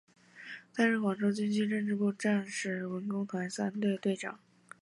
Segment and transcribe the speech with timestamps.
[0.73, 4.39] 担任广州军区政治部战士文工团三队队长。